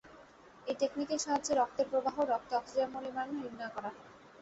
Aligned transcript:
এ 0.67 0.73
টেকনিকের 0.79 1.19
সাহায্যে 1.19 1.53
রক্তের 1.55 1.87
প্রবাহ, 1.91 2.15
রক্তে 2.23 2.53
অক্সিজেনের 2.55 2.93
পরিমাণও 2.95 3.37
নির্ণয় 3.39 3.71
করা 3.75 3.89
যায়। 3.89 4.07